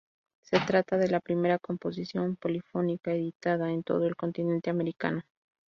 Se 0.41 0.59
trata 0.59 0.97
de 0.97 1.09
la 1.09 1.19
primera 1.19 1.59
composición 1.59 2.35
polifónica 2.35 3.11
editada 3.13 3.71
en 3.71 3.83
todo 3.83 4.07
el 4.07 4.15
continente 4.15 4.71
americano. 4.71 5.21